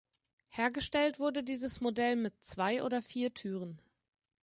Hergestellt 0.47 1.19
wurde 1.19 1.43
dieses 1.43 1.79
Modell 1.79 2.15
mit 2.15 2.33
zwei 2.43 2.81
oder 2.81 3.03
vier 3.03 3.35
Türen. 3.35 3.79